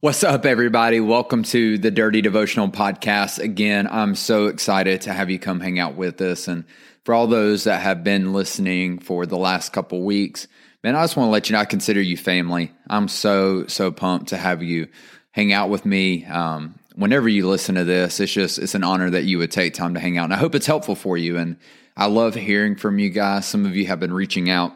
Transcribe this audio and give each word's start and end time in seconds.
What's 0.00 0.22
up, 0.22 0.44
everybody? 0.44 1.00
Welcome 1.00 1.42
to 1.44 1.78
the 1.78 1.90
Dirty 1.90 2.20
Devotional 2.20 2.68
Podcast. 2.68 3.38
Again, 3.38 3.88
I'm 3.90 4.14
so 4.14 4.44
excited 4.44 5.00
to 5.00 5.12
have 5.14 5.30
you 5.30 5.38
come 5.38 5.58
hang 5.58 5.78
out 5.78 5.94
with 5.94 6.20
us. 6.20 6.48
And 6.48 6.64
for 7.04 7.14
all 7.14 7.26
those 7.26 7.64
that 7.64 7.80
have 7.80 8.04
been 8.04 8.34
listening 8.34 8.98
for 8.98 9.24
the 9.24 9.38
last 9.38 9.72
couple 9.72 10.02
weeks, 10.02 10.48
man, 10.84 10.96
I 10.96 11.02
just 11.02 11.16
want 11.16 11.28
to 11.28 11.30
let 11.30 11.48
you 11.48 11.54
know 11.54 11.60
I 11.60 11.64
consider 11.64 12.02
you 12.02 12.18
family. 12.18 12.72
I'm 12.90 13.08
so, 13.08 13.66
so 13.68 13.90
pumped 13.90 14.28
to 14.28 14.36
have 14.36 14.62
you 14.62 14.88
hang 15.30 15.54
out 15.54 15.70
with 15.70 15.86
me. 15.86 16.26
Um, 16.26 16.78
whenever 16.94 17.26
you 17.26 17.48
listen 17.48 17.76
to 17.76 17.84
this, 17.84 18.20
it's 18.20 18.30
just, 18.30 18.58
it's 18.58 18.74
an 18.74 18.84
honor 18.84 19.08
that 19.08 19.24
you 19.24 19.38
would 19.38 19.50
take 19.50 19.72
time 19.72 19.94
to 19.94 20.00
hang 20.00 20.18
out. 20.18 20.24
And 20.24 20.34
I 20.34 20.38
hope 20.38 20.54
it's 20.54 20.66
helpful 20.66 20.94
for 20.94 21.16
you. 21.16 21.38
And 21.38 21.56
I 21.96 22.04
love 22.04 22.34
hearing 22.34 22.76
from 22.76 22.98
you 22.98 23.08
guys. 23.08 23.46
Some 23.46 23.64
of 23.64 23.74
you 23.74 23.86
have 23.86 24.00
been 24.00 24.12
reaching 24.12 24.50
out 24.50 24.74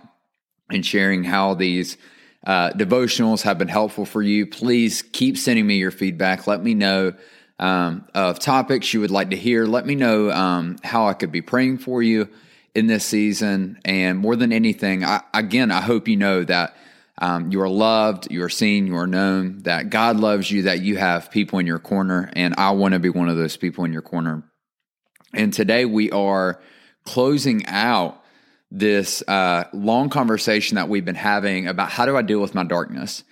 and 0.71 0.85
sharing 0.85 1.25
how 1.25 1.53
these 1.53 1.99
uh, 2.45 2.71
devotionals 2.71 3.43
have 3.43 3.59
been 3.59 3.69
helpful 3.69 4.05
for 4.05 4.23
you. 4.23 4.47
Please 4.47 5.03
keep 5.03 5.37
sending 5.37 5.67
me 5.67 5.77
your 5.77 5.91
feedback. 5.91 6.47
Let 6.47 6.63
me 6.63 6.75
know 6.75 7.13
um, 7.59 8.09
of 8.15 8.39
topics 8.39 8.95
you 8.95 9.01
would 9.01 9.11
like 9.11 9.31
to 9.31 9.37
hear. 9.37 9.67
Let 9.67 9.85
me 9.85 9.95
know 9.95 10.31
um, 10.31 10.79
how 10.83 11.07
I 11.07 11.13
could 11.13 11.31
be 11.31 11.43
praying 11.43 11.79
for 11.79 12.03
you 12.03 12.29
in 12.75 12.87
this 12.87 13.05
season. 13.05 13.79
And 13.85 14.19
more 14.19 14.37
than 14.37 14.53
anything, 14.53 15.05
I, 15.05 15.23
again, 15.35 15.71
I 15.71 15.83
hope 15.83 16.09
you 16.09 16.17
know 16.17 16.43
that 16.45 16.75
um, 17.19 17.53
you 17.53 17.61
are 17.61 17.69
loved, 17.69 18.31
you 18.31 18.43
are 18.43 18.49
seen, 18.49 18.87
you 18.87 18.97
are 18.97 19.07
known, 19.07 19.59
that 19.65 19.91
God 19.91 20.17
loves 20.17 20.51
you, 20.51 20.63
that 20.63 20.81
you 20.81 20.97
have 20.97 21.31
people 21.31 21.59
in 21.59 21.67
your 21.67 21.79
corner. 21.79 22.31
And 22.35 22.55
I 22.57 22.71
want 22.71 22.95
to 22.95 22.99
be 22.99 23.11
one 23.11 23.29
of 23.29 23.37
those 23.37 23.59
people 23.59 23.85
in 23.85 23.93
your 23.93 24.03
corner. 24.03 24.43
And 25.35 25.53
today 25.53 25.85
we 25.85 26.11
are 26.11 26.61
closing 27.05 27.67
out 27.67 28.20
this 28.71 29.23
uh, 29.27 29.65
long 29.73 30.11
conversation 30.11 30.77
that 30.77 30.89
we've 30.89 31.05
been 31.05 31.15
having 31.15 31.67
about 31.67 31.91
how 31.91 32.07
do 32.07 32.17
I 32.17 32.23
deal 32.23 32.41
with 32.41 32.55
my 32.55 32.65
darkness. 32.65 33.25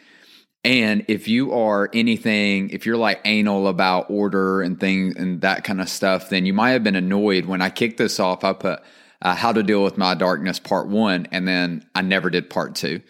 And 0.65 1.05
if 1.09 1.29
you 1.29 1.53
are 1.53 1.89
anything, 1.95 2.71
if 2.71 2.85
you're 2.85 2.97
like 2.97 3.21
anal 3.25 3.69
about 3.69 4.11
order 4.11 4.61
and 4.61 4.79
things 4.79 5.15
and 5.17 5.41
that 5.43 5.63
kind 5.63 5.81
of 5.81 5.89
stuff, 5.89 6.31
then 6.31 6.47
you 6.47 6.53
might 6.53 6.71
have 6.71 6.83
been 6.83 6.97
annoyed 6.97 7.47
when 7.47 7.63
I 7.63 7.71
kicked 7.71 7.99
this 7.99 8.19
off. 8.19 8.43
I 8.43 8.53
put 8.53 8.81
uh, 9.23 9.35
how 9.35 9.53
to 9.53 9.63
deal 9.63 9.85
with 9.85 9.97
my 9.97 10.15
darkness 10.15 10.59
part 10.59 10.89
one, 10.89 11.29
and 11.31 11.47
then 11.47 11.87
I 11.95 12.03
never 12.03 12.31
did 12.31 12.51
part 12.51 12.75
two. 12.75 13.01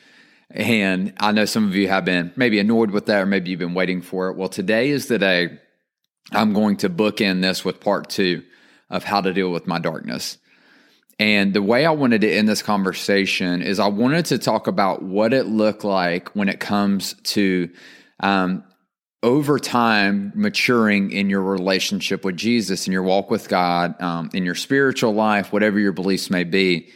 And 0.50 1.14
I 1.18 1.32
know 1.32 1.44
some 1.44 1.66
of 1.66 1.74
you 1.74 1.88
have 1.88 2.04
been 2.04 2.32
maybe 2.36 2.58
annoyed 2.58 2.90
with 2.90 3.06
that, 3.06 3.22
or 3.22 3.26
maybe 3.26 3.50
you've 3.50 3.58
been 3.58 3.74
waiting 3.74 4.02
for 4.02 4.28
it. 4.28 4.36
Well, 4.36 4.48
today 4.48 4.90
is 4.90 5.06
the 5.06 5.18
day 5.18 5.58
I'm 6.32 6.52
going 6.52 6.76
to 6.78 6.90
bookend 6.90 7.42
this 7.42 7.64
with 7.64 7.80
part 7.80 8.10
two 8.10 8.42
of 8.90 9.04
how 9.04 9.20
to 9.20 9.32
deal 9.32 9.50
with 9.50 9.66
my 9.66 9.78
darkness. 9.78 10.38
And 11.18 11.52
the 11.52 11.62
way 11.62 11.84
I 11.84 11.90
wanted 11.90 12.20
to 12.20 12.30
end 12.30 12.48
this 12.48 12.62
conversation 12.62 13.60
is 13.60 13.80
I 13.80 13.88
wanted 13.88 14.26
to 14.26 14.38
talk 14.38 14.68
about 14.68 15.02
what 15.02 15.32
it 15.32 15.46
looked 15.46 15.82
like 15.82 16.28
when 16.36 16.48
it 16.48 16.60
comes 16.60 17.14
to 17.24 17.68
um, 18.20 18.62
over 19.22 19.58
time 19.58 20.32
maturing 20.36 21.10
in 21.10 21.28
your 21.28 21.42
relationship 21.42 22.24
with 22.24 22.36
Jesus, 22.36 22.86
in 22.86 22.92
your 22.92 23.02
walk 23.02 23.30
with 23.30 23.48
God, 23.48 24.00
um, 24.00 24.30
in 24.32 24.44
your 24.44 24.54
spiritual 24.54 25.12
life, 25.12 25.52
whatever 25.52 25.80
your 25.80 25.92
beliefs 25.92 26.30
may 26.30 26.44
be. 26.44 26.88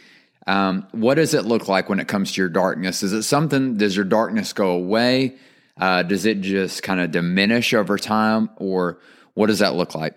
Um, 0.47 0.87
what 0.91 1.15
does 1.15 1.33
it 1.33 1.43
look 1.43 1.67
like 1.67 1.89
when 1.89 1.99
it 1.99 2.07
comes 2.07 2.33
to 2.33 2.41
your 2.41 2.49
darkness? 2.49 3.03
Is 3.03 3.11
it 3.11 3.23
something, 3.23 3.75
does 3.75 3.95
your 3.95 4.05
darkness 4.05 4.53
go 4.53 4.71
away? 4.71 5.35
Uh, 5.77 6.03
does 6.03 6.25
it 6.25 6.39
just 6.41 6.81
kind 6.81 7.01
of 7.01 7.11
diminish 7.11 7.73
over 7.73 7.97
time? 7.97 8.49
Or 8.55 8.99
what 9.33 9.47
does 9.47 9.59
that 9.59 9.75
look 9.75 9.95
like? 9.95 10.15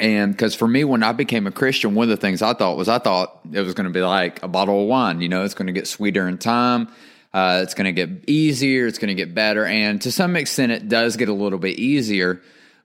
And 0.00 0.32
because 0.32 0.54
for 0.54 0.66
me, 0.66 0.82
when 0.82 1.02
I 1.02 1.12
became 1.12 1.46
a 1.46 1.52
Christian, 1.52 1.94
one 1.94 2.04
of 2.04 2.08
the 2.08 2.16
things 2.16 2.40
I 2.40 2.54
thought 2.54 2.78
was 2.78 2.88
I 2.88 2.98
thought 2.98 3.40
it 3.52 3.60
was 3.60 3.74
going 3.74 3.84
to 3.84 3.92
be 3.92 4.00
like 4.00 4.42
a 4.42 4.48
bottle 4.48 4.82
of 4.82 4.88
wine. 4.88 5.20
You 5.20 5.28
know, 5.28 5.44
it's 5.44 5.52
going 5.52 5.66
to 5.66 5.74
get 5.74 5.86
sweeter 5.86 6.26
in 6.26 6.38
time. 6.38 6.88
Uh, 7.34 7.60
it's 7.62 7.74
going 7.74 7.84
to 7.84 7.92
get 7.92 8.28
easier. 8.28 8.86
It's 8.86 8.98
going 8.98 9.14
to 9.14 9.14
get 9.14 9.34
better. 9.34 9.64
And 9.66 10.00
to 10.02 10.10
some 10.10 10.36
extent, 10.36 10.72
it 10.72 10.88
does 10.88 11.16
get 11.16 11.28
a 11.28 11.34
little 11.34 11.58
bit 11.58 11.78
easier. 11.78 12.40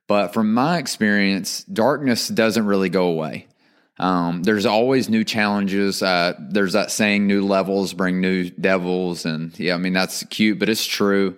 But 0.08 0.34
from 0.34 0.54
my 0.54 0.78
experience, 0.78 1.64
darkness 1.64 2.28
doesn't 2.28 2.66
really 2.66 2.90
go 2.90 3.08
away. 3.08 3.48
Um, 3.98 4.44
there's 4.44 4.66
always 4.66 5.08
new 5.09 5.24
challenges. 5.24 6.04
Uh, 6.04 6.34
there's 6.38 6.74
that 6.74 6.92
saying, 6.92 7.28
new 7.28 7.48
levels 7.48 7.94
bring 7.94 8.20
new 8.20 8.50
devils. 8.50 9.25
And 9.25 9.58
yeah, 9.58 9.74
I 9.74 9.78
mean, 9.78 9.94
that's 9.94 10.25
cute, 10.25 10.59
but 10.59 10.68
it's 10.68 10.86
true 10.86 11.38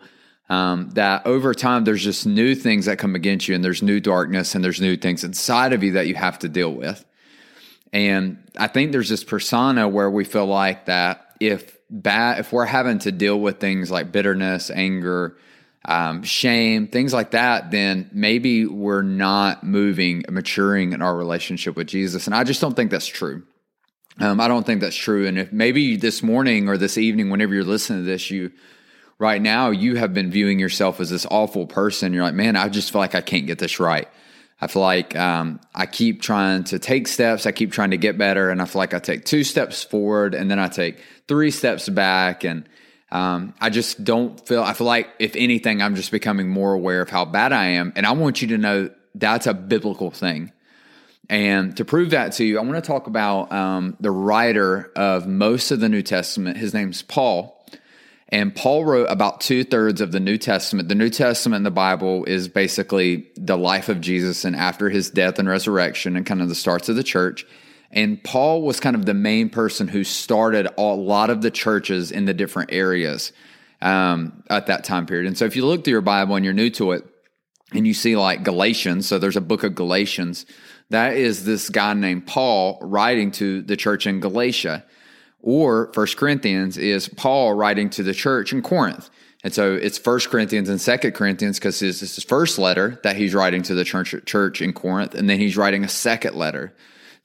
um, 0.49 0.89
that 0.91 1.25
over 1.25 1.53
time 1.53 1.83
there's 1.83 2.03
just 2.03 2.25
new 2.25 2.55
things 2.55 2.85
that 2.85 2.97
come 2.97 3.15
against 3.15 3.47
you 3.47 3.55
and 3.55 3.63
there's 3.63 3.81
new 3.81 3.99
darkness 3.99 4.55
and 4.55 4.63
there's 4.63 4.79
new 4.79 4.95
things 4.95 5.23
inside 5.23 5.73
of 5.73 5.83
you 5.83 5.93
that 5.93 6.07
you 6.07 6.15
have 6.15 6.39
to 6.39 6.49
deal 6.49 6.73
with. 6.73 7.03
And 7.93 8.43
i 8.57 8.67
think 8.67 8.91
there's 8.91 9.09
this 9.09 9.23
persona 9.23 9.87
where 9.87 10.09
we 10.09 10.23
feel 10.23 10.45
like 10.45 10.85
that 10.85 11.35
if 11.39 11.77
bad 11.89 12.39
if 12.39 12.51
we're 12.51 12.65
having 12.65 12.99
to 12.99 13.11
deal 13.11 13.39
with 13.39 13.59
things 13.59 13.89
like 13.89 14.11
bitterness 14.11 14.69
anger 14.69 15.37
um, 15.85 16.23
shame 16.23 16.87
things 16.87 17.13
like 17.13 17.31
that 17.31 17.71
then 17.71 18.09
maybe 18.11 18.65
we're 18.65 19.03
not 19.03 19.63
moving 19.63 20.25
maturing 20.29 20.91
in 20.91 21.01
our 21.01 21.15
relationship 21.15 21.75
with 21.75 21.87
jesus. 21.87 22.27
And 22.27 22.35
i 22.35 22.43
just 22.43 22.59
don't 22.59 22.75
think 22.75 22.91
that's 22.91 23.07
true. 23.07 23.43
Um, 24.19 24.41
i 24.41 24.47
don't 24.47 24.65
think 24.65 24.81
that's 24.81 24.95
true. 24.95 25.27
And 25.27 25.39
if 25.39 25.53
maybe 25.53 25.95
this 25.95 26.21
morning 26.21 26.67
or 26.67 26.77
this 26.77 26.97
evening 26.97 27.29
whenever 27.29 27.53
you're 27.53 27.63
listening 27.63 28.03
to 28.03 28.05
this 28.05 28.29
you 28.29 28.51
right 29.19 29.41
now 29.41 29.69
you 29.69 29.95
have 29.95 30.13
been 30.13 30.31
viewing 30.31 30.59
yourself 30.59 30.99
as 30.99 31.09
this 31.09 31.25
awful 31.29 31.65
person. 31.65 32.13
You're 32.13 32.23
like, 32.23 32.33
man, 32.33 32.55
I 32.55 32.69
just 32.69 32.91
feel 32.91 33.01
like 33.01 33.15
I 33.15 33.21
can't 33.21 33.47
get 33.47 33.59
this 33.59 33.79
right. 33.79 34.07
I 34.59 34.67
feel 34.67 34.81
like 34.81 35.15
um, 35.15 35.59
I 35.75 35.85
keep 35.85 36.21
trying 36.21 36.63
to 36.65 36.79
take 36.79 37.07
steps. 37.07 37.45
I 37.45 37.51
keep 37.51 37.71
trying 37.71 37.91
to 37.91 37.97
get 37.97 38.17
better, 38.17 38.49
and 38.49 38.61
I 38.61 38.65
feel 38.65 38.79
like 38.79 38.93
I 38.93 38.99
take 38.99 39.23
two 39.23 39.43
steps 39.43 39.83
forward, 39.83 40.33
and 40.33 40.49
then 40.49 40.57
I 40.57 40.67
take 40.67 40.99
three 41.27 41.51
steps 41.51 41.87
back, 41.89 42.43
and 42.43 42.67
um, 43.11 43.53
I 43.61 43.69
just 43.69 44.03
don't 44.03 44.45
feel. 44.47 44.63
I 44.63 44.73
feel 44.73 44.87
like 44.87 45.09
if 45.19 45.35
anything, 45.35 45.81
I'm 45.81 45.95
just 45.95 46.09
becoming 46.09 46.49
more 46.49 46.73
aware 46.73 47.01
of 47.01 47.09
how 47.09 47.23
bad 47.23 47.53
I 47.53 47.65
am, 47.65 47.93
and 47.95 48.05
I 48.05 48.13
want 48.13 48.41
you 48.41 48.47
to 48.49 48.57
know 48.57 48.89
that's 49.13 49.45
a 49.45 49.53
biblical 49.53 50.09
thing. 50.09 50.51
And 51.29 51.75
to 51.77 51.85
prove 51.85 52.11
that 52.11 52.31
to 52.33 52.45
you, 52.45 52.57
I 52.57 52.61
want 52.61 52.75
to 52.75 52.81
talk 52.81 53.07
about 53.07 53.51
um, 53.51 53.97
the 53.99 54.11
writer 54.11 54.91
of 54.95 55.27
most 55.27 55.71
of 55.71 55.79
the 55.79 55.89
New 55.89 56.01
Testament. 56.01 56.57
His 56.57 56.73
name's 56.73 57.01
Paul. 57.03 57.56
And 58.29 58.53
Paul 58.53 58.83
wrote 58.83 59.09
about 59.09 59.39
two 59.39 59.63
thirds 59.63 60.01
of 60.01 60.11
the 60.11 60.19
New 60.19 60.37
Testament. 60.37 60.89
The 60.89 60.95
New 60.95 61.09
Testament 61.09 61.61
in 61.61 61.63
the 61.63 61.71
Bible 61.71 62.25
is 62.25 62.47
basically 62.49 63.27
the 63.35 63.57
life 63.57 63.87
of 63.87 64.01
Jesus 64.01 64.43
and 64.43 64.55
after 64.55 64.89
his 64.89 65.09
death 65.09 65.39
and 65.39 65.47
resurrection 65.47 66.17
and 66.17 66.25
kind 66.25 66.41
of 66.41 66.49
the 66.49 66.55
starts 66.55 66.89
of 66.89 66.97
the 66.97 67.03
church. 67.03 67.45
And 67.89 68.21
Paul 68.21 68.63
was 68.63 68.81
kind 68.81 68.97
of 68.97 69.05
the 69.05 69.13
main 69.13 69.49
person 69.49 69.87
who 69.87 70.03
started 70.03 70.67
a 70.77 70.81
lot 70.81 71.29
of 71.29 71.41
the 71.41 71.51
churches 71.51 72.11
in 72.11 72.25
the 72.25 72.33
different 72.33 72.73
areas 72.73 73.31
um, 73.81 74.43
at 74.49 74.67
that 74.67 74.83
time 74.83 75.05
period. 75.05 75.27
And 75.27 75.37
so 75.37 75.45
if 75.45 75.55
you 75.55 75.65
look 75.65 75.85
through 75.85 75.91
your 75.91 76.01
Bible 76.01 76.35
and 76.35 76.43
you're 76.43 76.53
new 76.53 76.69
to 76.71 76.91
it, 76.91 77.05
and 77.73 77.85
you 77.85 77.93
see 77.93 78.15
like 78.15 78.43
Galatians, 78.43 79.07
so 79.07 79.19
there's 79.19 79.35
a 79.35 79.41
book 79.41 79.63
of 79.63 79.75
Galatians, 79.75 80.45
that 80.89 81.17
is 81.17 81.43
this 81.43 81.69
guy 81.69 81.93
named 81.93 82.25
Paul 82.25 82.79
writing 82.81 83.31
to 83.31 83.61
the 83.61 83.75
church 83.75 84.07
in 84.07 84.19
Galatia 84.21 84.85
or 85.41 85.91
First 85.93 86.17
Corinthians 86.17 86.77
is 86.77 87.07
Paul 87.09 87.53
writing 87.53 87.89
to 87.91 88.03
the 88.03 88.13
church 88.13 88.53
in 88.53 88.61
Corinth. 88.61 89.09
And 89.43 89.53
so 89.53 89.75
it's 89.75 89.97
First 89.97 90.29
Corinthians 90.29 90.67
and 90.67 90.81
Second 90.81 91.13
Corinthians 91.13 91.59
because 91.59 91.79
this 91.79 92.01
is 92.01 92.15
his 92.15 92.23
first 92.23 92.57
letter 92.57 92.99
that 93.03 93.15
he's 93.15 93.33
writing 93.33 93.61
to 93.63 93.75
the 93.75 93.83
church, 93.83 94.13
church 94.25 94.61
in 94.61 94.73
Corinth, 94.73 95.13
and 95.13 95.29
then 95.29 95.39
he's 95.39 95.55
writing 95.55 95.83
a 95.83 95.87
second 95.87 96.35
letter 96.35 96.73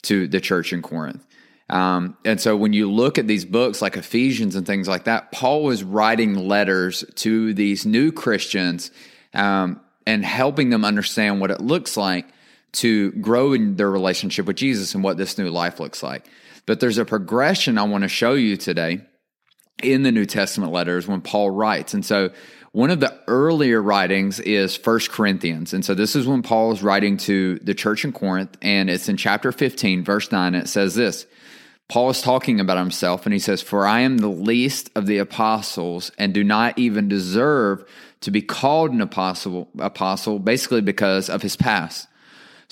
to 0.03 0.29
the 0.29 0.41
church 0.41 0.73
in 0.73 0.83
Corinth. 0.83 1.25
Um, 1.71 2.19
and 2.25 2.41
so 2.41 2.55
when 2.55 2.75
you 2.75 2.91
look 2.91 3.17
at 3.17 3.27
these 3.27 3.47
books 3.47 3.81
like 3.81 3.97
Ephesians 3.97 4.57
and 4.57 4.67
things 4.67 4.87
like 4.87 5.05
that, 5.05 5.33
Paul 5.33 5.65
was 5.65 5.83
writing 5.83 6.35
letters 6.35 7.03
to 7.17 7.55
these 7.55 7.87
new 7.87 8.13
Christians 8.13 8.91
um, 9.33 9.81
and 10.07 10.25
helping 10.25 10.69
them 10.69 10.85
understand 10.85 11.41
what 11.41 11.51
it 11.51 11.61
looks 11.61 11.97
like 11.97 12.27
to 12.73 13.13
grow 13.13 13.53
in 13.53 13.77
their 13.77 13.91
relationship 13.91 14.47
with 14.47 14.57
Jesus 14.57 14.95
and 14.95 15.03
what 15.03 15.17
this 15.17 15.39
new 15.39 15.49
life 15.49 15.81
looks 15.81 16.03
like. 16.03 16.29
But 16.67 16.81
there's 16.81 16.99
a 16.99 17.05
progression 17.05 17.79
I 17.79 17.83
want 17.85 18.03
to 18.03 18.09
show 18.09 18.35
you 18.35 18.57
today 18.57 19.03
in 19.83 20.03
the 20.03 20.13
New 20.13 20.27
Testament 20.27 20.73
letters 20.73 21.09
when 21.09 21.21
Paul 21.21 21.51
writes. 21.51 21.95
And 21.95 22.05
so 22.05 22.31
one 22.73 22.91
of 22.91 23.01
the 23.01 23.19
earlier 23.27 23.83
writings 23.83 24.41
is 24.41 24.77
First 24.77 25.11
Corinthians. 25.11 25.75
And 25.75 25.85
so 25.85 25.95
this 25.95 26.17
is 26.17 26.27
when 26.27 26.43
Paul 26.43 26.73
is 26.73 26.83
writing 26.83 27.17
to 27.19 27.59
the 27.59 27.75
church 27.75 28.05
in 28.05 28.13
Corinth, 28.13 28.57
and 28.63 28.89
it's 28.89 29.09
in 29.09 29.17
chapter 29.17 29.53
15, 29.53 30.05
verse 30.05 30.33
9. 30.33 30.55
It 30.55 30.69
says 30.69 30.95
this 30.95 31.27
Paul 31.89 32.09
is 32.09 32.23
talking 32.23 32.61
about 32.61 32.79
himself 32.79 33.27
and 33.27 33.35
he 33.35 33.39
says, 33.39 33.61
For 33.61 33.87
I 33.87 34.01
am 34.01 34.19
the 34.19 34.29
least 34.29 34.91
of 34.95 35.07
the 35.07 35.19
apostles 35.19 36.11
and 36.17 36.33
do 36.33 36.43
not 36.43 36.79
even 36.79 37.09
deserve 37.09 37.85
to 38.21 38.31
be 38.31 38.41
called 38.41 38.93
an 38.93 39.03
apostle, 39.03 39.69
apostle 39.79 40.39
basically 40.39 40.81
because 40.81 41.29
of 41.29 41.43
his 41.43 41.57
past. 41.57 42.09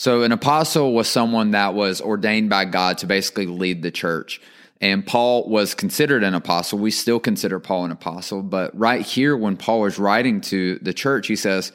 So 0.00 0.22
an 0.22 0.32
apostle 0.32 0.94
was 0.94 1.08
someone 1.08 1.50
that 1.50 1.74
was 1.74 2.00
ordained 2.00 2.48
by 2.48 2.64
God 2.64 2.96
to 2.98 3.06
basically 3.06 3.44
lead 3.44 3.82
the 3.82 3.90
church. 3.90 4.40
And 4.80 5.06
Paul 5.06 5.46
was 5.46 5.74
considered 5.74 6.24
an 6.24 6.32
apostle. 6.32 6.78
We 6.78 6.90
still 6.90 7.20
consider 7.20 7.60
Paul 7.60 7.84
an 7.84 7.90
apostle, 7.90 8.42
but 8.42 8.74
right 8.74 9.02
here 9.02 9.36
when 9.36 9.58
Paul 9.58 9.84
is 9.84 9.98
writing 9.98 10.40
to 10.40 10.78
the 10.78 10.94
church, 10.94 11.26
he 11.26 11.36
says, 11.36 11.72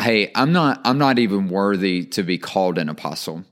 "Hey, 0.00 0.30
I'm 0.36 0.52
not 0.52 0.82
I'm 0.84 0.98
not 0.98 1.18
even 1.18 1.48
worthy 1.48 2.04
to 2.10 2.22
be 2.22 2.38
called 2.38 2.78
an 2.78 2.88
apostle." 2.88 3.44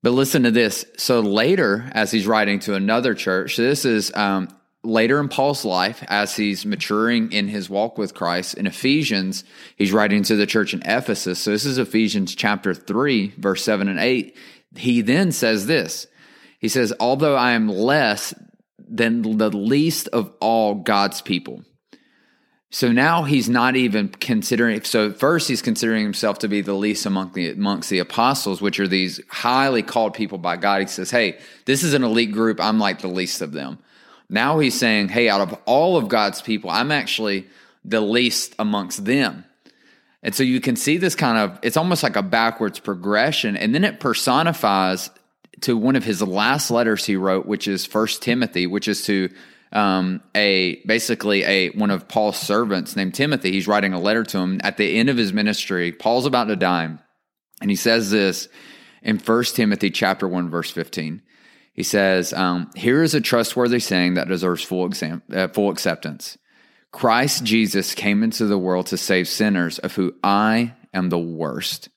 But 0.00 0.12
listen 0.12 0.44
to 0.44 0.52
this. 0.52 0.84
So 0.96 1.18
later, 1.18 1.90
as 1.94 2.12
he's 2.12 2.28
writing 2.28 2.60
to 2.60 2.76
another 2.76 3.14
church, 3.14 3.56
this 3.56 3.84
is 3.84 4.14
um, 4.14 4.46
later 4.88 5.20
in 5.20 5.28
Paul's 5.28 5.64
life 5.64 6.02
as 6.08 6.34
he's 6.34 6.64
maturing 6.64 7.30
in 7.30 7.48
his 7.48 7.68
walk 7.68 7.98
with 7.98 8.14
Christ. 8.14 8.54
In 8.54 8.66
Ephesians, 8.66 9.44
he's 9.76 9.92
writing 9.92 10.22
to 10.24 10.36
the 10.36 10.46
church 10.46 10.72
in 10.72 10.82
Ephesus. 10.84 11.38
So 11.38 11.50
this 11.50 11.66
is 11.66 11.78
Ephesians 11.78 12.34
chapter 12.34 12.74
3, 12.74 13.34
verse 13.36 13.62
7 13.62 13.88
and 13.88 14.00
8. 14.00 14.36
He 14.76 15.00
then 15.02 15.30
says 15.32 15.66
this 15.66 16.06
He 16.58 16.68
says, 16.68 16.92
Although 16.98 17.36
I 17.36 17.52
am 17.52 17.68
less 17.68 18.34
than 18.78 19.36
the 19.36 19.50
least 19.50 20.08
of 20.08 20.32
all 20.40 20.74
God's 20.74 21.20
people. 21.20 21.62
So 22.70 22.92
now 22.92 23.22
he's 23.22 23.48
not 23.48 23.76
even 23.76 24.08
considering. 24.08 24.82
So 24.84 25.10
first, 25.10 25.48
he's 25.48 25.62
considering 25.62 26.02
himself 26.02 26.38
to 26.40 26.48
be 26.48 26.60
the 26.60 26.74
least 26.74 27.06
among 27.06 27.32
the 27.32 27.50
amongst 27.50 27.88
the 27.88 27.98
apostles, 27.98 28.60
which 28.60 28.78
are 28.78 28.88
these 28.88 29.20
highly 29.28 29.82
called 29.82 30.12
people 30.12 30.36
by 30.36 30.56
God. 30.56 30.82
He 30.82 30.86
says, 30.86 31.10
"Hey, 31.10 31.38
this 31.64 31.82
is 31.82 31.94
an 31.94 32.04
elite 32.04 32.32
group. 32.32 32.60
I'm 32.60 32.78
like 32.78 33.00
the 33.00 33.08
least 33.08 33.40
of 33.40 33.52
them." 33.52 33.78
Now 34.30 34.58
he's 34.58 34.78
saying, 34.78 35.08
hey, 35.08 35.28
out 35.28 35.40
of 35.40 35.58
all 35.64 35.96
of 35.96 36.08
God's 36.08 36.42
people, 36.42 36.70
I'm 36.70 36.90
actually 36.90 37.46
the 37.84 38.00
least 38.00 38.54
amongst 38.58 39.04
them. 39.04 39.44
And 40.22 40.34
so 40.34 40.42
you 40.42 40.60
can 40.60 40.76
see 40.76 40.96
this 40.96 41.14
kind 41.14 41.38
of, 41.38 41.58
it's 41.62 41.76
almost 41.76 42.02
like 42.02 42.16
a 42.16 42.22
backwards 42.22 42.78
progression. 42.78 43.56
And 43.56 43.74
then 43.74 43.84
it 43.84 44.00
personifies 44.00 45.10
to 45.60 45.76
one 45.76 45.96
of 45.96 46.04
his 46.04 46.20
last 46.20 46.70
letters 46.70 47.06
he 47.06 47.16
wrote, 47.16 47.46
which 47.46 47.66
is 47.66 47.86
First 47.86 48.22
Timothy, 48.22 48.66
which 48.66 48.88
is 48.88 49.04
to 49.04 49.30
um, 49.72 50.22
a 50.34 50.82
basically 50.86 51.42
a 51.44 51.70
one 51.70 51.90
of 51.90 52.08
Paul's 52.08 52.38
servants 52.38 52.96
named 52.96 53.14
Timothy. 53.14 53.52
He's 53.52 53.68
writing 53.68 53.92
a 53.92 54.00
letter 54.00 54.24
to 54.24 54.38
him 54.38 54.60
at 54.62 54.76
the 54.76 54.98
end 54.98 55.08
of 55.08 55.16
his 55.16 55.32
ministry. 55.32 55.92
Paul's 55.92 56.26
about 56.26 56.44
to 56.44 56.56
die, 56.56 56.96
and 57.60 57.70
he 57.70 57.76
says 57.76 58.10
this 58.10 58.48
in 59.02 59.18
First 59.18 59.56
Timothy 59.56 59.90
chapter 59.90 60.26
one 60.26 60.48
verse 60.48 60.70
fifteen. 60.70 61.22
He 61.78 61.84
says, 61.84 62.32
um, 62.32 62.72
Here 62.74 63.04
is 63.04 63.14
a 63.14 63.20
trustworthy 63.20 63.78
saying 63.78 64.14
that 64.14 64.26
deserves 64.26 64.64
full, 64.64 64.84
exam- 64.84 65.22
uh, 65.32 65.46
full 65.46 65.70
acceptance. 65.70 66.36
Christ 66.90 67.44
Jesus 67.44 67.94
came 67.94 68.24
into 68.24 68.46
the 68.46 68.58
world 68.58 68.86
to 68.86 68.96
save 68.96 69.28
sinners, 69.28 69.78
of 69.78 69.94
who 69.94 70.12
I 70.24 70.74
am 70.92 71.08
the 71.08 71.20
worst. 71.20 71.88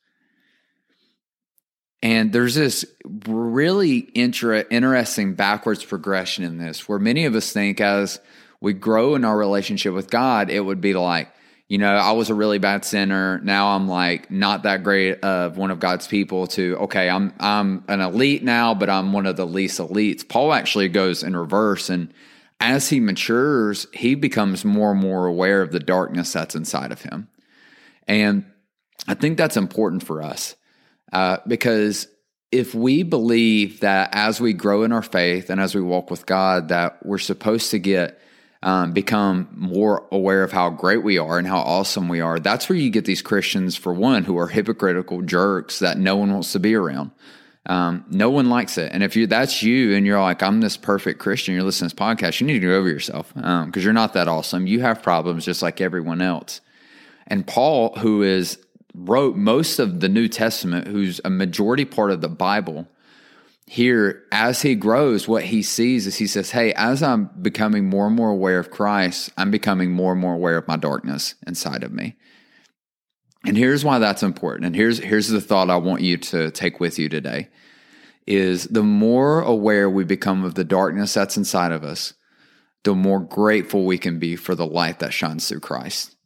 And 2.03 2.31
there's 2.31 2.53
this 2.53 2.85
really 3.27 4.07
inter- 4.13 4.67
interesting 4.69 5.33
backwards 5.33 5.83
progression 5.83 6.43
in 6.43 6.59
this, 6.59 6.87
where 6.87 6.99
many 6.99 7.25
of 7.25 7.33
us 7.33 7.51
think 7.51 7.81
as 7.81 8.19
we 8.61 8.73
grow 8.73 9.15
in 9.15 9.25
our 9.25 9.35
relationship 9.35 9.95
with 9.95 10.11
God, 10.11 10.51
it 10.51 10.61
would 10.61 10.79
be 10.79 10.93
like, 10.93 11.33
you 11.71 11.77
know, 11.77 11.95
I 11.95 12.11
was 12.11 12.29
a 12.29 12.35
really 12.35 12.59
bad 12.59 12.83
sinner. 12.83 13.39
Now 13.45 13.69
I'm 13.69 13.87
like 13.87 14.29
not 14.29 14.63
that 14.63 14.83
great 14.83 15.23
of 15.23 15.55
one 15.55 15.71
of 15.71 15.79
God's 15.79 16.05
people 16.05 16.45
to, 16.47 16.75
okay, 16.81 17.09
I'm 17.09 17.33
I'm 17.39 17.85
an 17.87 18.01
elite 18.01 18.43
now, 18.43 18.73
but 18.73 18.89
I'm 18.89 19.13
one 19.13 19.25
of 19.25 19.37
the 19.37 19.47
least 19.47 19.79
elites. 19.79 20.27
Paul 20.27 20.51
actually 20.51 20.89
goes 20.89 21.23
in 21.23 21.33
reverse 21.33 21.89
and 21.89 22.13
as 22.59 22.89
he 22.89 22.99
matures, 22.99 23.87
he 23.93 24.15
becomes 24.15 24.65
more 24.65 24.91
and 24.91 24.99
more 24.99 25.27
aware 25.27 25.61
of 25.61 25.71
the 25.71 25.79
darkness 25.79 26.33
that's 26.33 26.55
inside 26.55 26.91
of 26.91 27.03
him. 27.03 27.29
And 28.05 28.43
I 29.07 29.13
think 29.13 29.37
that's 29.37 29.55
important 29.55 30.03
for 30.03 30.21
us 30.21 30.57
uh, 31.13 31.37
because 31.47 32.09
if 32.51 32.75
we 32.75 33.03
believe 33.03 33.79
that 33.79 34.09
as 34.11 34.41
we 34.41 34.51
grow 34.51 34.83
in 34.83 34.91
our 34.91 35.01
faith 35.01 35.49
and 35.49 35.61
as 35.61 35.73
we 35.73 35.79
walk 35.79 36.11
with 36.11 36.25
God, 36.25 36.67
that 36.67 37.05
we're 37.05 37.17
supposed 37.17 37.71
to 37.71 37.79
get 37.79 38.19
um, 38.63 38.93
become 38.93 39.49
more 39.55 40.07
aware 40.11 40.43
of 40.43 40.51
how 40.51 40.69
great 40.69 41.03
we 41.03 41.17
are 41.17 41.39
and 41.39 41.47
how 41.47 41.59
awesome 41.59 42.07
we 42.07 42.21
are, 42.21 42.39
that's 42.39 42.69
where 42.69 42.77
you 42.77 42.89
get 42.89 43.05
these 43.05 43.21
Christians, 43.21 43.75
for 43.75 43.93
one, 43.93 44.23
who 44.23 44.37
are 44.37 44.47
hypocritical 44.47 45.21
jerks 45.21 45.79
that 45.79 45.97
no 45.97 46.15
one 46.15 46.31
wants 46.31 46.51
to 46.51 46.59
be 46.59 46.75
around. 46.75 47.11
Um, 47.65 48.05
no 48.09 48.29
one 48.29 48.49
likes 48.49 48.77
it. 48.77 48.91
And 48.91 49.03
if 49.03 49.15
you 49.15 49.27
that's 49.27 49.61
you 49.61 49.95
and 49.95 50.05
you're 50.05 50.19
like, 50.19 50.41
I'm 50.41 50.61
this 50.61 50.77
perfect 50.77 51.19
Christian, 51.19 51.53
you're 51.53 51.63
listening 51.63 51.89
to 51.89 51.95
this 51.95 52.01
podcast, 52.01 52.39
you 52.39 52.47
need 52.47 52.53
to 52.53 52.59
get 52.59 52.71
over 52.71 52.89
yourself 52.89 53.31
because 53.33 53.43
um, 53.45 53.71
you're 53.75 53.93
not 53.93 54.13
that 54.13 54.27
awesome. 54.27 54.65
You 54.65 54.81
have 54.81 55.03
problems 55.03 55.45
just 55.45 55.61
like 55.61 55.79
everyone 55.79 56.21
else. 56.21 56.61
And 57.27 57.45
Paul, 57.45 57.93
who 57.97 58.23
is 58.23 58.57
wrote 58.93 59.35
most 59.35 59.79
of 59.79 59.99
the 59.99 60.09
New 60.09 60.27
Testament, 60.27 60.87
who's 60.87 61.21
a 61.23 61.29
majority 61.29 61.85
part 61.85 62.11
of 62.11 62.21
the 62.21 62.29
Bible, 62.29 62.87
here, 63.71 64.25
as 64.33 64.63
he 64.63 64.75
grows, 64.75 65.29
what 65.29 65.45
he 65.45 65.61
sees 65.61 66.05
is 66.05 66.17
he 66.17 66.27
says, 66.27 66.51
Hey, 66.51 66.73
as 66.73 67.01
I'm 67.01 67.29
becoming 67.41 67.85
more 67.85 68.07
and 68.07 68.15
more 68.17 68.29
aware 68.29 68.59
of 68.59 68.69
Christ, 68.69 69.29
I'm 69.37 69.49
becoming 69.49 69.93
more 69.93 70.11
and 70.11 70.19
more 70.19 70.33
aware 70.33 70.57
of 70.57 70.67
my 70.67 70.75
darkness 70.75 71.35
inside 71.47 71.81
of 71.83 71.93
me. 71.93 72.17
And 73.45 73.55
here's 73.55 73.85
why 73.85 73.97
that's 73.99 74.23
important. 74.23 74.65
And 74.65 74.75
here's 74.75 74.97
here's 74.99 75.29
the 75.29 75.39
thought 75.39 75.69
I 75.69 75.77
want 75.77 76.01
you 76.01 76.17
to 76.17 76.51
take 76.51 76.81
with 76.81 76.99
you 76.99 77.07
today 77.07 77.47
is 78.27 78.65
the 78.65 78.83
more 78.83 79.39
aware 79.39 79.89
we 79.89 80.03
become 80.03 80.43
of 80.43 80.55
the 80.55 80.65
darkness 80.65 81.13
that's 81.13 81.37
inside 81.37 81.71
of 81.71 81.85
us, 81.85 82.13
the 82.83 82.93
more 82.93 83.21
grateful 83.21 83.85
we 83.85 83.97
can 83.97 84.19
be 84.19 84.35
for 84.35 84.53
the 84.53 84.67
light 84.67 84.99
that 84.99 85.13
shines 85.13 85.47
through 85.47 85.61
Christ. 85.61 86.17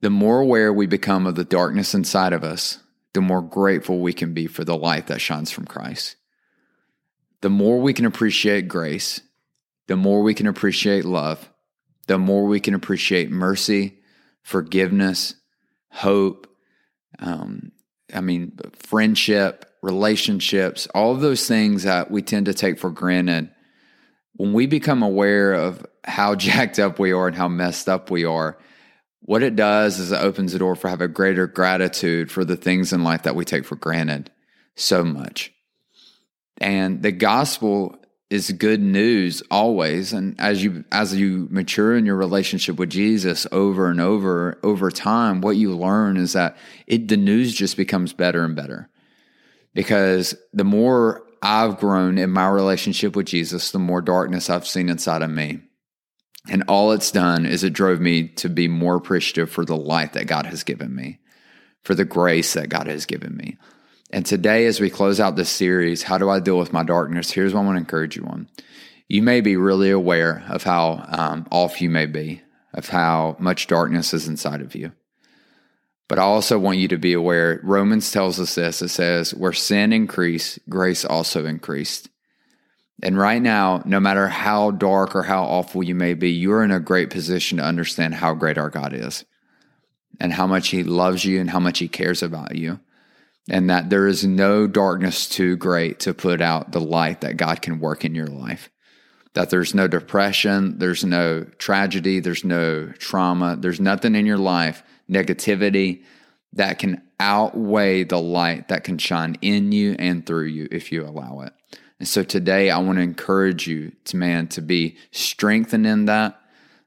The 0.00 0.08
more 0.08 0.40
aware 0.40 0.72
we 0.72 0.86
become 0.86 1.26
of 1.26 1.34
the 1.34 1.44
darkness 1.44 1.92
inside 1.92 2.32
of 2.32 2.42
us, 2.42 2.78
the 3.14 3.20
more 3.20 3.42
grateful 3.42 4.00
we 4.00 4.12
can 4.12 4.32
be 4.32 4.46
for 4.46 4.64
the 4.64 4.76
light 4.76 5.08
that 5.08 5.20
shines 5.20 5.50
from 5.50 5.66
Christ. 5.66 6.16
The 7.40 7.50
more 7.50 7.80
we 7.80 7.92
can 7.92 8.06
appreciate 8.06 8.68
grace, 8.68 9.20
the 9.88 9.96
more 9.96 10.22
we 10.22 10.34
can 10.34 10.46
appreciate 10.46 11.04
love, 11.04 11.50
the 12.06 12.18
more 12.18 12.44
we 12.46 12.60
can 12.60 12.74
appreciate 12.74 13.30
mercy, 13.30 13.98
forgiveness, 14.42 15.34
hope, 15.90 16.46
um, 17.18 17.72
I 18.14 18.20
mean, 18.20 18.58
friendship, 18.72 19.66
relationships, 19.82 20.86
all 20.94 21.12
of 21.12 21.20
those 21.20 21.46
things 21.46 21.82
that 21.82 22.10
we 22.10 22.22
tend 22.22 22.46
to 22.46 22.54
take 22.54 22.78
for 22.78 22.90
granted. 22.90 23.50
When 24.34 24.52
we 24.52 24.66
become 24.66 25.02
aware 25.02 25.52
of 25.52 25.84
how 26.04 26.34
jacked 26.36 26.78
up 26.78 26.98
we 26.98 27.12
are 27.12 27.28
and 27.28 27.36
how 27.36 27.48
messed 27.48 27.88
up 27.88 28.10
we 28.10 28.24
are, 28.24 28.58
what 29.24 29.42
it 29.42 29.56
does 29.56 29.98
is 29.98 30.12
it 30.12 30.20
opens 30.20 30.52
the 30.52 30.58
door 30.58 30.74
for 30.74 30.88
have 30.88 31.00
a 31.00 31.08
greater 31.08 31.46
gratitude 31.46 32.30
for 32.30 32.44
the 32.44 32.56
things 32.56 32.92
in 32.92 33.04
life 33.04 33.22
that 33.22 33.36
we 33.36 33.44
take 33.44 33.64
for 33.64 33.76
granted 33.76 34.30
so 34.74 35.04
much. 35.04 35.52
And 36.58 37.02
the 37.02 37.12
gospel 37.12 37.96
is 38.30 38.50
good 38.52 38.80
news 38.80 39.42
always. 39.50 40.12
And 40.12 40.38
as 40.40 40.64
you 40.64 40.84
as 40.90 41.14
you 41.14 41.46
mature 41.50 41.96
in 41.96 42.06
your 42.06 42.16
relationship 42.16 42.76
with 42.76 42.90
Jesus 42.90 43.46
over 43.52 43.90
and 43.90 44.00
over 44.00 44.58
over 44.62 44.90
time 44.90 45.40
what 45.40 45.56
you 45.56 45.76
learn 45.76 46.16
is 46.16 46.32
that 46.32 46.56
it 46.86 47.08
the 47.08 47.16
news 47.16 47.54
just 47.54 47.76
becomes 47.76 48.12
better 48.12 48.44
and 48.44 48.56
better. 48.56 48.88
Because 49.74 50.34
the 50.52 50.64
more 50.64 51.22
I've 51.42 51.78
grown 51.78 52.18
in 52.18 52.30
my 52.30 52.48
relationship 52.48 53.16
with 53.16 53.26
Jesus 53.26 53.70
the 53.70 53.78
more 53.78 54.00
darkness 54.00 54.50
I've 54.50 54.66
seen 54.66 54.88
inside 54.88 55.22
of 55.22 55.30
me 55.30 55.60
and 56.48 56.64
all 56.68 56.92
it's 56.92 57.10
done 57.10 57.46
is 57.46 57.62
it 57.62 57.72
drove 57.72 58.00
me 58.00 58.28
to 58.28 58.48
be 58.48 58.68
more 58.68 58.96
appreciative 58.96 59.50
for 59.50 59.64
the 59.64 59.76
light 59.76 60.12
that 60.14 60.26
God 60.26 60.46
has 60.46 60.64
given 60.64 60.94
me, 60.94 61.18
for 61.84 61.94
the 61.94 62.04
grace 62.04 62.54
that 62.54 62.68
God 62.68 62.86
has 62.86 63.06
given 63.06 63.36
me. 63.36 63.58
And 64.10 64.26
today, 64.26 64.66
as 64.66 64.80
we 64.80 64.90
close 64.90 65.20
out 65.20 65.36
this 65.36 65.48
series, 65.48 66.02
How 66.02 66.18
Do 66.18 66.28
I 66.28 66.40
Deal 66.40 66.58
with 66.58 66.72
My 66.72 66.82
Darkness? 66.82 67.30
Here's 67.30 67.54
what 67.54 67.60
I 67.60 67.64
want 67.64 67.76
to 67.76 67.80
encourage 67.80 68.16
you 68.16 68.24
on. 68.24 68.48
You 69.08 69.22
may 69.22 69.40
be 69.40 69.56
really 69.56 69.90
aware 69.90 70.44
of 70.48 70.64
how 70.64 71.04
um, 71.08 71.46
off 71.50 71.80
you 71.80 71.88
may 71.88 72.06
be, 72.06 72.42
of 72.74 72.88
how 72.88 73.36
much 73.38 73.68
darkness 73.68 74.12
is 74.12 74.28
inside 74.28 74.60
of 74.60 74.74
you. 74.74 74.92
But 76.08 76.18
I 76.18 76.22
also 76.22 76.58
want 76.58 76.78
you 76.78 76.88
to 76.88 76.98
be 76.98 77.14
aware 77.14 77.60
Romans 77.62 78.10
tells 78.10 78.38
us 78.38 78.54
this 78.54 78.82
it 78.82 78.88
says, 78.88 79.34
Where 79.34 79.52
sin 79.52 79.92
increased, 79.92 80.58
grace 80.68 81.04
also 81.04 81.46
increased. 81.46 82.08
And 83.02 83.18
right 83.18 83.42
now, 83.42 83.82
no 83.84 83.98
matter 83.98 84.28
how 84.28 84.70
dark 84.70 85.16
or 85.16 85.24
how 85.24 85.42
awful 85.42 85.82
you 85.82 85.94
may 85.94 86.14
be, 86.14 86.30
you're 86.30 86.62
in 86.62 86.70
a 86.70 86.78
great 86.78 87.10
position 87.10 87.58
to 87.58 87.64
understand 87.64 88.14
how 88.14 88.32
great 88.34 88.58
our 88.58 88.70
God 88.70 88.92
is 88.94 89.24
and 90.20 90.32
how 90.32 90.46
much 90.46 90.68
He 90.68 90.84
loves 90.84 91.24
you 91.24 91.40
and 91.40 91.50
how 91.50 91.58
much 91.58 91.80
He 91.80 91.88
cares 91.88 92.22
about 92.22 92.54
you. 92.54 92.78
And 93.50 93.68
that 93.70 93.90
there 93.90 94.06
is 94.06 94.24
no 94.24 94.68
darkness 94.68 95.28
too 95.28 95.56
great 95.56 95.98
to 96.00 96.14
put 96.14 96.40
out 96.40 96.70
the 96.70 96.80
light 96.80 97.22
that 97.22 97.36
God 97.36 97.60
can 97.60 97.80
work 97.80 98.04
in 98.04 98.14
your 98.14 98.28
life. 98.28 98.70
That 99.34 99.50
there's 99.50 99.74
no 99.74 99.88
depression, 99.88 100.78
there's 100.78 101.04
no 101.04 101.44
tragedy, 101.58 102.20
there's 102.20 102.44
no 102.44 102.86
trauma, 102.98 103.56
there's 103.58 103.80
nothing 103.80 104.14
in 104.14 104.26
your 104.26 104.38
life, 104.38 104.84
negativity 105.10 106.04
that 106.52 106.78
can 106.78 107.02
outweigh 107.18 108.04
the 108.04 108.20
light 108.20 108.68
that 108.68 108.84
can 108.84 108.98
shine 108.98 109.36
in 109.40 109.72
you 109.72 109.96
and 109.98 110.24
through 110.24 110.46
you 110.46 110.68
if 110.70 110.92
you 110.92 111.04
allow 111.04 111.40
it. 111.40 111.52
And 112.02 112.08
so 112.08 112.24
today 112.24 112.68
I 112.68 112.78
want 112.78 112.98
to 112.98 113.02
encourage 113.02 113.68
you 113.68 113.92
to, 114.06 114.16
man, 114.16 114.48
to 114.48 114.60
be 114.60 114.96
strengthened 115.12 115.86
in 115.86 116.06
that, 116.06 116.36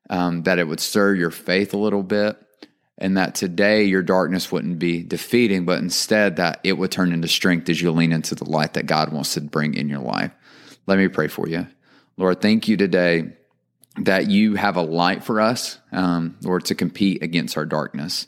um, 0.10 0.44
that 0.44 0.60
it 0.60 0.68
would 0.68 0.82
stir 0.82 1.14
your 1.14 1.32
faith 1.32 1.74
a 1.74 1.78
little 1.78 2.04
bit, 2.04 2.36
and 2.98 3.16
that 3.16 3.34
today 3.34 3.86
your 3.86 4.04
darkness 4.04 4.52
wouldn't 4.52 4.78
be 4.78 5.04
defeating, 5.04 5.64
but 5.64 5.80
instead 5.80 6.36
that 6.36 6.60
it 6.66 6.74
would 6.74 6.92
turn 6.92 7.14
into 7.14 7.30
strength 7.30 7.70
as 7.70 7.82
you 7.82 7.92
lean 7.92 8.12
into 8.12 8.36
the 8.36 8.44
light 8.44 8.74
that 8.74 8.88
God 8.88 9.14
wants 9.14 9.36
to 9.36 9.40
bring 9.40 9.76
in 9.76 9.88
your 9.88 10.02
life. 10.02 10.34
Let 10.86 10.98
me 10.98 11.08
pray 11.08 11.30
for 11.30 11.48
you. 11.48 11.66
Lord, 12.18 12.42
thank 12.42 12.68
you 12.68 12.76
today 12.76 13.38
that 13.98 14.30
you 14.30 14.56
have 14.56 14.76
a 14.76 14.82
light 14.82 15.24
for 15.24 15.40
us, 15.40 15.80
um, 15.94 16.36
Lord, 16.42 16.66
to 16.66 16.76
compete 16.76 17.24
against 17.24 17.56
our 17.56 17.66
darkness. 17.66 18.28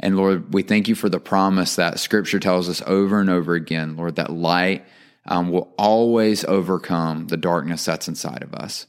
And 0.00 0.16
Lord, 0.16 0.52
we 0.52 0.62
thank 0.62 0.88
you 0.88 0.96
for 0.96 1.08
the 1.08 1.20
promise 1.20 1.76
that 1.76 2.00
scripture 2.00 2.40
tells 2.40 2.68
us 2.68 2.82
over 2.88 3.20
and 3.20 3.30
over 3.30 3.54
again, 3.54 3.96
Lord, 3.96 4.16
that 4.16 4.32
light 4.32 4.84
um, 5.26 5.50
will 5.50 5.72
always 5.78 6.44
overcome 6.44 7.28
the 7.28 7.36
darkness 7.36 7.84
that's 7.84 8.08
inside 8.08 8.42
of 8.42 8.54
us. 8.54 8.86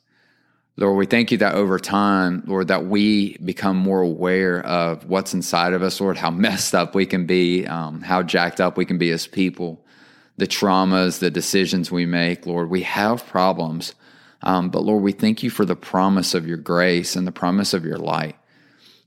Lord, 0.76 0.98
we 0.98 1.06
thank 1.06 1.32
you 1.32 1.38
that 1.38 1.54
over 1.54 1.78
time, 1.78 2.44
Lord, 2.48 2.70
that 2.70 2.86
we 2.86 3.38
become 3.38 3.78
more 3.78 4.02
aware 4.02 4.66
of 4.66 5.06
what's 5.06 5.36
inside 5.36 5.74
of 5.74 5.84
us, 5.84 6.02
Lord, 6.02 6.18
how 6.18 6.32
messed 6.32 6.74
up 6.74 6.96
we 6.96 7.06
can 7.06 7.26
be, 7.26 7.68
um, 7.68 8.02
how 8.02 8.24
jacked 8.24 8.60
up 8.60 8.76
we 8.76 8.86
can 8.86 8.98
be 8.98 9.12
as 9.12 9.28
people, 9.28 9.86
the 10.38 10.48
traumas, 10.48 11.20
the 11.20 11.30
decisions 11.30 11.92
we 11.92 12.08
make. 12.08 12.48
Lord, 12.48 12.70
we 12.72 12.82
have 12.82 13.26
problems. 13.28 13.94
Um, 14.42 14.70
but 14.70 14.84
Lord, 14.84 15.04
we 15.04 15.12
thank 15.12 15.44
you 15.44 15.52
for 15.52 15.64
the 15.64 15.76
promise 15.76 16.34
of 16.34 16.48
your 16.48 16.58
grace 16.58 17.16
and 17.16 17.28
the 17.28 17.32
promise 17.32 17.74
of 17.74 17.86
your 17.86 17.98
light. 17.98 18.36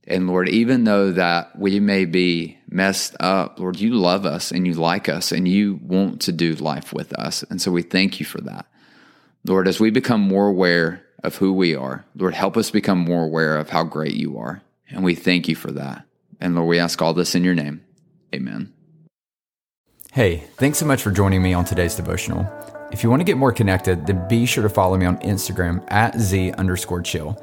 And 0.07 0.29
Lord, 0.29 0.49
even 0.49 0.85
though 0.85 1.11
that 1.13 1.59
we 1.59 1.81
may 1.81 2.05
be 2.05 2.59
messed 2.69 3.17
up, 3.19 3.59
Lord, 3.59 3.81
you 3.81 3.95
love 3.95 4.25
us 4.25 4.53
and 4.53 4.67
you 4.67 4.75
like 4.75 5.09
us 5.09 5.33
and 5.33 5.49
you 5.49 5.81
want 5.83 6.21
to 6.23 6.33
do 6.33 6.55
life 6.55 6.93
with 6.93 7.13
us. 7.15 7.43
And 7.45 7.61
so 7.61 7.73
we 7.73 7.83
thank 7.83 8.21
you 8.21 8.27
for 8.27 8.41
that. 8.43 8.67
Lord, 9.45 9.67
as 9.67 9.81
we 9.81 9.91
become 9.91 10.21
more 10.21 10.47
aware 10.47 11.05
of 11.25 11.37
who 11.37 11.53
we 11.53 11.75
are, 11.75 12.05
Lord, 12.15 12.35
help 12.35 12.57
us 12.57 12.71
become 12.71 12.99
more 12.99 13.25
aware 13.25 13.57
of 13.57 13.71
how 13.71 13.83
great 13.83 14.15
you 14.15 14.39
are. 14.39 14.63
And 14.89 15.03
we 15.03 15.17
thank 15.17 15.49
you 15.49 15.57
for 15.57 15.73
that. 15.73 16.05
And 16.41 16.55
Lord, 16.55 16.69
we 16.69 16.79
ask 16.79 17.03
all 17.03 17.15
this 17.15 17.35
in 17.35 17.43
your 17.43 17.55
name. 17.55 17.85
Amen. 18.35 18.73
Hey, 20.13 20.45
thanks 20.57 20.79
so 20.79 20.87
much 20.87 21.03
for 21.03 21.11
joining 21.11 21.43
me 21.43 21.53
on 21.53 21.65
today's 21.65 21.95
devotional. 21.95 22.49
If 22.93 23.03
you 23.03 23.11
want 23.11 23.21
to 23.21 23.25
get 23.25 23.37
more 23.37 23.53
connected, 23.53 24.07
then 24.07 24.27
be 24.29 24.47
sure 24.47 24.63
to 24.63 24.69
follow 24.69 24.97
me 24.97 25.05
on 25.05 25.19
Instagram 25.19 25.85
at 25.91 26.19
Z 26.19 26.53
underscore 26.53 27.03
chill. 27.03 27.43